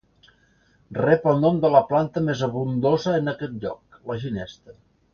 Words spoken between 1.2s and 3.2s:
el nom de la planta més abundosa